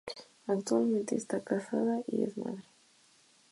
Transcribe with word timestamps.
Actualmente 0.47 1.15
está 1.15 1.43
casada 1.43 2.01
y 2.07 2.23
es 2.23 2.35
madre. 2.35 2.63